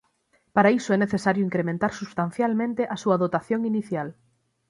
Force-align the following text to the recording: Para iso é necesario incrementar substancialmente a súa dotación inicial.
Para 0.55 0.73
iso 0.79 0.89
é 0.95 0.97
necesario 0.99 1.45
incrementar 1.47 1.91
substancialmente 1.99 2.81
a 2.93 2.95
súa 3.03 3.19
dotación 3.23 3.61
inicial. 3.71 4.07